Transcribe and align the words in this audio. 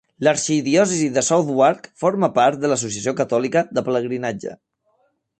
L'arxidiòcesi 0.25 1.09
de 1.17 1.23
Southwark 1.25 1.85
forma 2.03 2.29
part 2.37 2.59
de 2.63 2.71
l'Associació 2.71 3.13
Catòlica 3.19 3.63
de 3.79 3.83
Pelegrinatge. 3.91 4.55